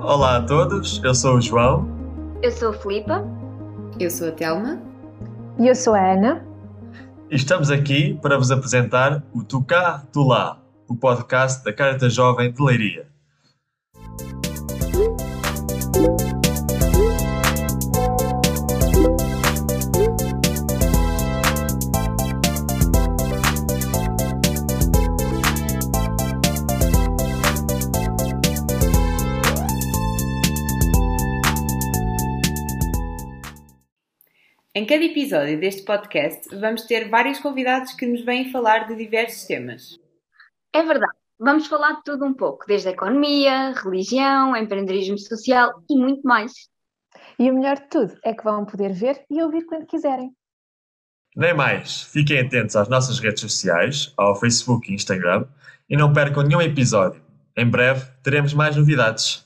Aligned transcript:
Olá 0.00 0.36
a 0.36 0.42
todos, 0.42 1.02
eu 1.02 1.12
sou 1.12 1.36
o 1.36 1.40
João. 1.40 1.88
Eu 2.40 2.52
sou 2.52 2.70
a 2.70 2.72
Filipa. 2.72 3.24
Eu 3.98 4.08
sou 4.08 4.28
a 4.28 4.30
Telma. 4.30 4.80
E 5.58 5.66
eu 5.66 5.74
sou 5.74 5.92
a 5.92 6.12
Ana. 6.12 6.46
E 7.28 7.34
estamos 7.34 7.68
aqui 7.68 8.16
para 8.22 8.38
vos 8.38 8.52
apresentar 8.52 9.24
o 9.32 9.62
Cá, 9.64 10.04
Tu 10.12 10.22
Lá, 10.22 10.62
o 10.86 10.94
podcast 10.94 11.64
da 11.64 11.72
Carta 11.72 12.08
Jovem 12.08 12.52
de 12.52 12.62
Leiria. 12.62 13.08
Em 34.78 34.86
cada 34.86 35.02
episódio 35.02 35.58
deste 35.58 35.82
podcast, 35.82 36.56
vamos 36.56 36.82
ter 36.82 37.10
vários 37.10 37.40
convidados 37.40 37.94
que 37.94 38.06
nos 38.06 38.24
vêm 38.24 38.52
falar 38.52 38.86
de 38.86 38.94
diversos 38.94 39.42
temas. 39.42 39.98
É 40.72 40.84
verdade. 40.84 41.18
Vamos 41.36 41.66
falar 41.66 41.94
de 41.94 42.04
tudo 42.04 42.24
um 42.24 42.32
pouco, 42.32 42.64
desde 42.64 42.86
a 42.86 42.92
economia, 42.92 43.72
religião, 43.72 44.54
empreendedorismo 44.56 45.18
social 45.18 45.82
e 45.90 45.98
muito 45.98 46.22
mais. 46.22 46.52
E 47.40 47.50
o 47.50 47.54
melhor 47.54 47.74
de 47.74 47.88
tudo 47.88 48.16
é 48.24 48.32
que 48.32 48.44
vão 48.44 48.64
poder 48.64 48.92
ver 48.92 49.20
e 49.28 49.42
ouvir 49.42 49.66
quando 49.66 49.84
quiserem. 49.84 50.30
Nem 51.34 51.54
mais, 51.54 52.02
fiquem 52.02 52.38
atentos 52.38 52.76
às 52.76 52.88
nossas 52.88 53.18
redes 53.18 53.40
sociais, 53.40 54.14
ao 54.16 54.36
Facebook 54.36 54.88
e 54.88 54.94
Instagram, 54.94 55.44
e 55.90 55.96
não 55.96 56.12
percam 56.12 56.44
nenhum 56.44 56.62
episódio. 56.62 57.20
Em 57.56 57.68
breve 57.68 58.08
teremos 58.22 58.54
mais 58.54 58.76
novidades. 58.76 59.44